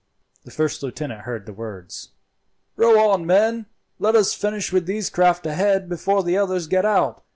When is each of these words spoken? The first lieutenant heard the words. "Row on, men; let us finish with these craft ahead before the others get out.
The 0.45 0.49
first 0.49 0.81
lieutenant 0.81 1.25
heard 1.25 1.45
the 1.45 1.53
words. 1.53 2.09
"Row 2.75 3.11
on, 3.11 3.23
men; 3.23 3.67
let 3.99 4.15
us 4.15 4.33
finish 4.33 4.73
with 4.73 4.87
these 4.87 5.11
craft 5.11 5.45
ahead 5.45 5.87
before 5.87 6.23
the 6.23 6.39
others 6.39 6.65
get 6.65 6.85
out. 6.85 7.23